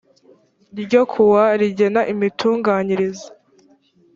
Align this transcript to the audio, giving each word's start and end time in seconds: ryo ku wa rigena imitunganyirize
ryo 0.81 1.01
ku 1.11 1.21
wa 1.33 1.45
rigena 1.59 2.01
imitunganyirize 2.13 3.27